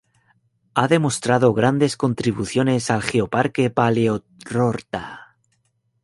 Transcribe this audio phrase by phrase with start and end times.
[0.73, 5.37] Ha demostrado grandes contribuciones al geoparque Paleorrota.